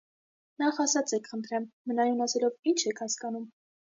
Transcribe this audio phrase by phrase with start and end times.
[0.61, 3.47] Նախ ասացեք, խնդրեմ, մնայուն ասելով ի՞նչ եք հասկանում: